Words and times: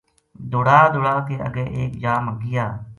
دوڑا 0.51 0.79
دوڑا 0.93 1.15
کے 1.27 1.35
اگے 1.47 1.65
ایک 1.77 1.91
جا 2.01 2.13
ما 2.25 2.33
گیا 2.41 2.65